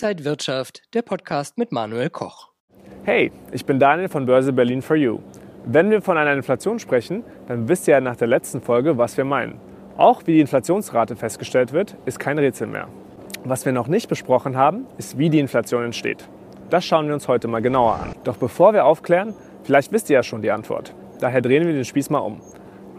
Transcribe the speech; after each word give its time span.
Inside 0.00 0.24
Wirtschaft, 0.24 0.82
der 0.94 1.02
Podcast 1.02 1.58
mit 1.58 1.72
Manuel 1.72 2.08
Koch. 2.08 2.50
Hey, 3.02 3.32
ich 3.50 3.66
bin 3.66 3.80
Daniel 3.80 4.08
von 4.08 4.26
Börse 4.26 4.52
Berlin 4.52 4.80
for 4.80 4.94
You. 4.94 5.18
Wenn 5.64 5.90
wir 5.90 6.02
von 6.02 6.16
einer 6.16 6.34
Inflation 6.34 6.78
sprechen, 6.78 7.24
dann 7.48 7.68
wisst 7.68 7.88
ihr 7.88 7.94
ja 7.94 8.00
nach 8.00 8.14
der 8.14 8.28
letzten 8.28 8.60
Folge, 8.60 8.96
was 8.96 9.16
wir 9.16 9.24
meinen. 9.24 9.60
Auch 9.96 10.22
wie 10.24 10.34
die 10.34 10.40
Inflationsrate 10.40 11.16
festgestellt 11.16 11.72
wird, 11.72 11.96
ist 12.06 12.20
kein 12.20 12.38
Rätsel 12.38 12.68
mehr. 12.68 12.86
Was 13.42 13.64
wir 13.64 13.72
noch 13.72 13.88
nicht 13.88 14.08
besprochen 14.08 14.56
haben, 14.56 14.86
ist, 14.98 15.18
wie 15.18 15.30
die 15.30 15.40
Inflation 15.40 15.82
entsteht. 15.82 16.28
Das 16.70 16.84
schauen 16.84 17.08
wir 17.08 17.14
uns 17.14 17.26
heute 17.26 17.48
mal 17.48 17.60
genauer 17.60 17.94
an. 17.94 18.14
Doch 18.22 18.36
bevor 18.36 18.74
wir 18.74 18.84
aufklären, 18.84 19.34
vielleicht 19.64 19.90
wisst 19.90 20.10
ihr 20.10 20.14
ja 20.14 20.22
schon 20.22 20.42
die 20.42 20.52
Antwort. 20.52 20.94
Daher 21.18 21.40
drehen 21.40 21.66
wir 21.66 21.72
den 21.72 21.84
Spieß 21.84 22.10
mal 22.10 22.20
um. 22.20 22.40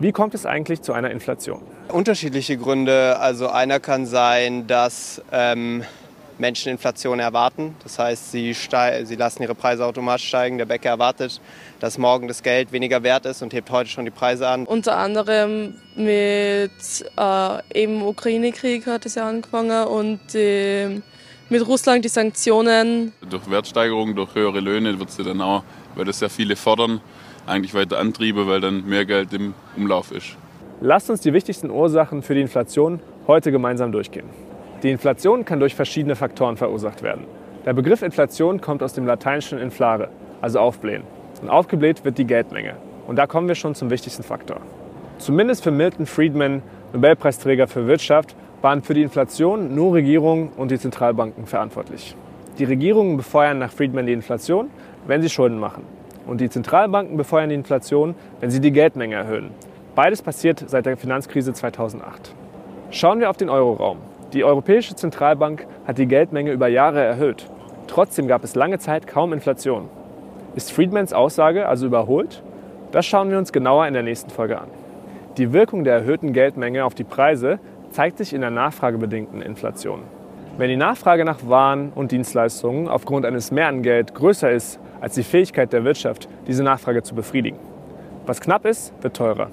Wie 0.02 0.12
kommt 0.12 0.34
es 0.34 0.46
eigentlich 0.46 0.82
zu 0.82 0.92
einer 0.92 1.12
Inflation? 1.12 1.62
Unterschiedliche 1.88 2.58
Gründe. 2.58 3.20
Also 3.22 3.48
einer 3.48 3.80
kann 3.80 4.06
sein, 4.06 4.68
dass 4.68 5.22
ähm, 5.32 5.84
Menschen 6.40 6.72
Inflation 6.72 7.20
erwarten. 7.20 7.76
Das 7.84 8.00
heißt, 8.00 8.32
sie, 8.32 8.54
sie 8.54 9.16
lassen 9.16 9.44
ihre 9.44 9.56
Preise 9.56 9.86
automatisch 9.86 10.28
steigen. 10.28 10.58
Der 10.58 10.66
Bäcker 10.66 10.90
erwartet, 10.90 11.42
dass 11.80 11.98
morgen 11.98 12.28
das 12.28 12.44
Geld 12.44 12.72
weniger 12.72 13.04
wert 13.04 13.26
ist 13.26 13.42
und 13.42 13.54
hebt 13.54 13.70
heute 13.72 13.90
schon 13.90 14.06
die 14.06 14.12
Preise 14.12 14.48
an. 14.48 14.66
Unter 14.66 14.98
anderem 14.98 15.76
mit 15.96 16.72
äh, 17.18 17.80
eben 17.82 18.02
Ukraine-Krieg 18.02 18.88
hat 18.88 19.06
es 19.06 19.16
ja 19.16 19.28
angefangen 19.28 19.88
und 19.88 20.36
äh, 20.36 21.02
mit 21.50 21.68
Russland 21.68 22.06
die 22.06 22.10
Sanktionen. 22.10 23.12
Durch 23.30 23.50
Wertsteigerungen, 23.50 24.16
durch 24.16 24.36
höhere 24.36 24.60
Löhne 24.60 25.00
wird 25.00 25.12
sie 25.12 25.24
dann 25.24 25.42
auch, 25.42 25.64
weil 25.96 26.06
das 26.06 26.20
ja 26.20 26.30
viele 26.30 26.56
fordern, 26.56 27.02
eigentlich 27.46 27.74
weiter 27.74 28.00
Antriebe, 28.00 28.48
weil 28.48 28.62
dann 28.62 28.86
mehr 28.86 29.06
Geld 29.06 29.34
im 29.34 29.54
Umlauf 29.76 30.12
ist. 30.12 30.38
Lasst 30.82 31.10
uns 31.10 31.22
die 31.22 31.34
wichtigsten 31.34 31.70
Ursachen 31.70 32.22
für 32.22 32.36
die 32.36 32.42
Inflation 32.42 33.02
heute 33.28 33.52
gemeinsam 33.52 33.92
durchgehen. 33.92 34.30
Die 34.84 34.92
Inflation 34.92 35.44
kann 35.44 35.60
durch 35.60 35.76
verschiedene 35.76 36.16
Faktoren 36.16 36.56
verursacht 36.56 37.04
werden. 37.04 37.26
Der 37.66 37.74
Begriff 37.74 38.02
Inflation 38.02 38.62
kommt 38.62 38.82
aus 38.82 38.94
dem 38.94 39.06
lateinischen 39.06 39.60
inflare, 39.60 40.10
also 40.40 40.60
aufblähen. 40.60 41.04
Und 41.42 41.50
aufgebläht 41.50 42.06
wird 42.06 42.18
die 42.18 42.26
Geldmenge. 42.26 42.76
Und 43.06 43.18
da 43.18 43.28
kommen 43.28 43.50
wir 43.50 43.56
schon 43.56 43.76
zum 43.76 43.90
wichtigsten 43.90 44.24
Faktor. 44.24 44.62
Zumindest 45.18 45.64
für 45.64 45.72
Milton 45.72 46.06
Friedman, 46.06 46.62
Nobelpreisträger 46.94 47.68
für 47.68 47.88
Wirtschaft, 47.88 48.36
waren 48.62 48.82
für 48.82 48.94
die 48.94 49.02
Inflation 49.02 49.76
nur 49.76 49.96
Regierungen 49.96 50.50
und 50.56 50.72
die 50.72 50.80
Zentralbanken 50.80 51.46
verantwortlich. 51.46 52.16
Die 52.58 52.64
Regierungen 52.64 53.18
befeuern 53.18 53.60
nach 53.60 53.72
Friedman 53.72 54.06
die 54.06 54.14
Inflation, 54.14 54.70
wenn 55.08 55.22
sie 55.22 55.30
Schulden 55.30 55.60
machen. 55.60 55.84
Und 56.26 56.40
die 56.40 56.50
Zentralbanken 56.50 57.18
befeuern 57.18 57.50
die 57.50 57.56
Inflation, 57.56 58.16
wenn 58.40 58.50
sie 58.50 58.62
die 58.62 58.72
Geldmenge 58.72 59.16
erhöhen. 59.16 59.52
Beides 59.96 60.22
passiert 60.22 60.64
seit 60.68 60.86
der 60.86 60.96
Finanzkrise 60.96 61.52
2008. 61.52 62.34
Schauen 62.92 63.20
wir 63.20 63.30
auf 63.30 63.38
den 63.38 63.50
Euroraum. 63.50 63.98
Die 64.34 64.44
Europäische 64.44 64.96
Zentralbank 64.96 65.66
hat 65.88 65.98
die 65.98 66.06
Geldmenge 66.06 66.52
über 66.52 66.68
Jahre 66.68 67.02
erhöht. 67.02 67.48
Trotzdem 67.88 68.28
gab 68.28 68.44
es 68.44 68.54
lange 68.54 68.78
Zeit 68.78 69.08
kaum 69.08 69.34
Inflation. 69.34 69.90
Ist 70.56 70.72
Friedmans 70.72 71.14
Aussage 71.14 71.68
also 71.68 71.88
überholt? 71.88 72.44
Das 72.92 73.08
schauen 73.08 73.32
wir 73.32 73.40
uns 73.40 73.52
genauer 73.52 73.88
in 73.88 73.96
der 73.96 74.04
nächsten 74.04 74.30
Folge 74.30 74.60
an. 74.60 74.68
Die 75.38 75.52
Wirkung 75.52 75.84
der 75.84 75.96
erhöhten 75.96 76.32
Geldmenge 76.32 76.86
auf 76.86 76.94
die 76.94 77.04
Preise 77.04 77.58
zeigt 77.90 78.20
sich 78.20 78.34
in 78.34 78.42
der 78.42 78.52
nachfragebedingten 78.52 79.42
Inflation. 79.42 80.02
Wenn 80.60 80.70
die 80.70 80.78
Nachfrage 80.78 81.26
nach 81.26 81.40
Waren 81.48 81.92
und 81.96 82.12
Dienstleistungen 82.12 82.88
aufgrund 82.88 83.26
eines 83.26 83.50
Mehrangeld 83.50 84.14
größer 84.14 84.52
ist 84.52 84.80
als 85.02 85.16
die 85.16 85.24
Fähigkeit 85.24 85.74
der 85.74 85.86
Wirtschaft, 85.86 86.28
diese 86.46 86.64
Nachfrage 86.64 87.02
zu 87.02 87.16
befriedigen. 87.16 87.58
Was 88.28 88.42
knapp 88.42 88.66
ist, 88.66 88.94
wird 89.02 89.16
teurer. 89.16 89.50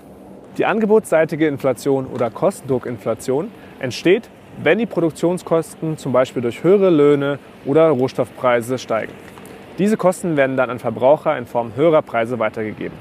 Die 0.58 0.66
angebotsseitige 0.66 1.46
Inflation 1.46 2.06
oder 2.06 2.30
Kostendruckinflation 2.30 3.50
entsteht, 3.78 4.28
wenn 4.62 4.78
die 4.78 4.86
Produktionskosten 4.86 5.98
zum 5.98 6.12
Beispiel 6.12 6.42
durch 6.42 6.64
höhere 6.64 6.90
Löhne 6.90 7.38
oder 7.64 7.88
Rohstoffpreise 7.88 8.78
steigen. 8.78 9.12
Diese 9.78 9.96
Kosten 9.96 10.36
werden 10.36 10.56
dann 10.56 10.70
an 10.70 10.78
Verbraucher 10.78 11.36
in 11.36 11.46
Form 11.46 11.72
höherer 11.76 12.02
Preise 12.02 12.38
weitergegeben. 12.38 12.96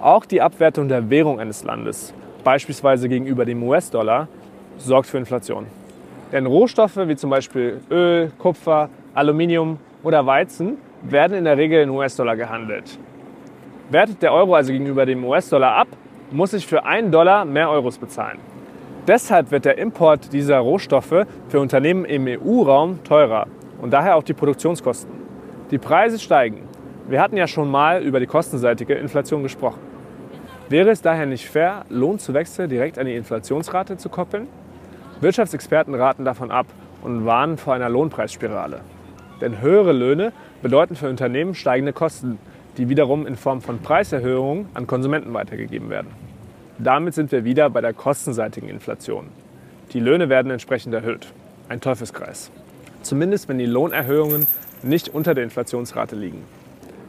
Auch 0.00 0.26
die 0.26 0.42
Abwertung 0.42 0.88
der 0.88 1.08
Währung 1.08 1.40
eines 1.40 1.64
Landes, 1.64 2.12
beispielsweise 2.44 3.08
gegenüber 3.08 3.44
dem 3.44 3.62
US-Dollar, 3.62 4.28
sorgt 4.76 5.06
für 5.06 5.18
Inflation. 5.18 5.66
Denn 6.32 6.46
Rohstoffe 6.46 6.96
wie 6.96 7.16
zum 7.16 7.30
Beispiel 7.30 7.80
Öl, 7.90 8.30
Kupfer, 8.38 8.90
Aluminium 9.14 9.78
oder 10.02 10.26
Weizen 10.26 10.76
werden 11.02 11.36
in 11.36 11.44
der 11.44 11.56
Regel 11.56 11.82
in 11.82 11.90
US-Dollar 11.90 12.36
gehandelt. 12.36 12.98
Wertet 13.90 14.22
der 14.22 14.32
Euro 14.32 14.54
also 14.54 14.72
gegenüber 14.72 15.06
dem 15.06 15.24
US-Dollar 15.24 15.76
ab, 15.76 15.88
muss 16.30 16.52
ich 16.52 16.66
für 16.66 16.84
einen 16.84 17.10
Dollar 17.10 17.44
mehr 17.44 17.70
Euros 17.70 17.98
bezahlen. 17.98 18.38
Deshalb 19.08 19.50
wird 19.50 19.64
der 19.64 19.78
Import 19.78 20.32
dieser 20.32 20.58
Rohstoffe 20.58 21.26
für 21.48 21.60
Unternehmen 21.60 22.04
im 22.04 22.28
EU-Raum 22.28 23.02
teurer 23.02 23.48
und 23.80 23.90
daher 23.92 24.14
auch 24.14 24.22
die 24.22 24.32
Produktionskosten. 24.32 25.10
Die 25.72 25.78
Preise 25.78 26.20
steigen. 26.20 26.68
Wir 27.08 27.20
hatten 27.20 27.36
ja 27.36 27.48
schon 27.48 27.68
mal 27.68 28.00
über 28.00 28.20
die 28.20 28.26
kostenseitige 28.26 28.94
Inflation 28.94 29.42
gesprochen. 29.42 29.80
Wäre 30.68 30.90
es 30.90 31.02
daher 31.02 31.26
nicht 31.26 31.48
fair, 31.48 31.84
Lohnzuwächse 31.88 32.68
direkt 32.68 32.96
an 32.96 33.06
die 33.06 33.16
Inflationsrate 33.16 33.96
zu 33.96 34.08
koppeln? 34.08 34.46
Wirtschaftsexperten 35.20 35.96
raten 35.96 36.24
davon 36.24 36.52
ab 36.52 36.66
und 37.02 37.26
warnen 37.26 37.58
vor 37.58 37.74
einer 37.74 37.88
Lohnpreisspirale. 37.88 38.82
Denn 39.40 39.60
höhere 39.60 39.92
Löhne 39.92 40.32
bedeuten 40.62 40.94
für 40.94 41.08
Unternehmen 41.10 41.56
steigende 41.56 41.92
Kosten, 41.92 42.38
die 42.76 42.88
wiederum 42.88 43.26
in 43.26 43.34
Form 43.34 43.62
von 43.62 43.80
Preiserhöhungen 43.80 44.66
an 44.74 44.86
Konsumenten 44.86 45.34
weitergegeben 45.34 45.90
werden. 45.90 46.31
Damit 46.82 47.14
sind 47.14 47.30
wir 47.30 47.44
wieder 47.44 47.70
bei 47.70 47.80
der 47.80 47.92
kostenseitigen 47.92 48.68
Inflation. 48.68 49.28
Die 49.92 50.00
Löhne 50.00 50.28
werden 50.28 50.50
entsprechend 50.50 50.92
erhöht. 50.92 51.28
Ein 51.68 51.80
Teufelskreis. 51.80 52.50
Zumindest 53.02 53.48
wenn 53.48 53.58
die 53.58 53.66
Lohnerhöhungen 53.66 54.48
nicht 54.82 55.08
unter 55.08 55.34
der 55.34 55.44
Inflationsrate 55.44 56.16
liegen. 56.16 56.42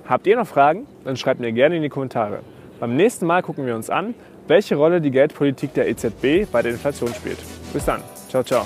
Habt 0.05 0.27
ihr 0.27 0.35
noch 0.35 0.47
Fragen? 0.47 0.85
Dann 1.05 1.17
schreibt 1.17 1.39
mir 1.39 1.51
gerne 1.51 1.77
in 1.77 1.81
die 1.81 1.89
Kommentare. 1.89 2.41
Beim 2.79 2.95
nächsten 2.95 3.25
Mal 3.25 3.41
gucken 3.41 3.65
wir 3.65 3.75
uns 3.75 3.89
an, 3.89 4.13
welche 4.47 4.75
Rolle 4.75 5.01
die 5.01 5.11
Geldpolitik 5.11 5.73
der 5.73 5.89
EZB 5.89 6.51
bei 6.51 6.61
der 6.61 6.73
Inflation 6.73 7.11
spielt. 7.13 7.39
Bis 7.71 7.85
dann. 7.85 8.01
Ciao, 8.29 8.43
ciao. 8.43 8.65